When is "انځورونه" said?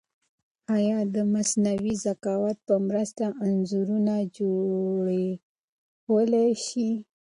3.45-4.13